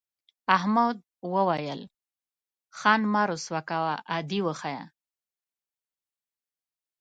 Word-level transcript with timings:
احمد 0.57 0.97
وویل 1.33 1.81
خان 2.77 3.01
مه 3.13 3.23
رسوا 3.29 3.61
کوه 3.69 3.93
عادي 4.11 4.39
وښیه. 4.45 4.83